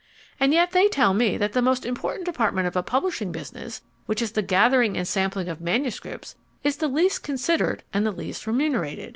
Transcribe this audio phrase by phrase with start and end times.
[0.39, 4.19] And yet they tell me that the most important department of a publishing business, which
[4.19, 9.09] is the gathering and sampling of manuscripts, is the least considered and the least remunerated.